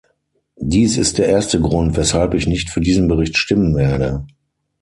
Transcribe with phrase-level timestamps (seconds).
[0.57, 4.25] Dies ist der erste Grund, weshalb ich nicht für diesen Bericht stimmen werde.